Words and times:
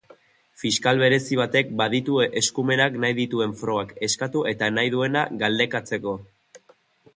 Fiskal 0.61 1.01
berezi 1.01 1.37
batek 1.39 1.69
baditu 1.81 2.17
eskumenak 2.41 2.97
nahi 3.05 3.15
dituen 3.21 3.55
frogak 3.61 3.93
eskatu 4.09 4.43
eta 4.55 4.73
nahi 4.79 4.93
duena 4.97 5.25
galdekatzeko. 5.45 6.19